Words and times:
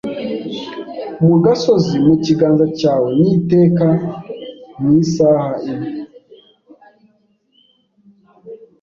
mu 1.27 1.35
gasozi 1.43 1.95
mu 2.05 2.15
kiganza 2.23 2.65
cyawe 2.79 3.09
niteka 3.21 3.87
mu 4.79 4.89
isaha 5.03 5.51
imwe 5.69 5.91